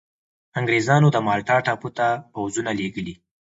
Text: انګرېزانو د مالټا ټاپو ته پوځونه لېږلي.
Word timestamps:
انګرېزانو 0.59 1.07
د 1.11 1.17
مالټا 1.27 1.57
ټاپو 1.65 1.89
ته 1.97 2.07
پوځونه 2.33 2.71
لېږلي. 2.79 3.13